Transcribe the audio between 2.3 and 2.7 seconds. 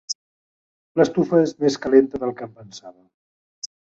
que em